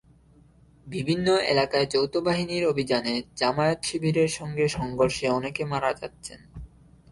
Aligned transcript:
বিভিন্ন 0.87 1.27
এলাকায় 1.43 1.87
যৌথ 1.87 2.13
বাহিনীর 2.17 2.63
অভিযানে 2.67 3.13
জামায়াত 3.35 3.79
শিবিরের 3.83 4.29
সঙ্গে 4.29 4.65
সংঘর্ষে 4.67 5.25
অনেকে 5.29 5.63
মারা 5.65 5.91
যাচ্ছেন। 5.93 6.39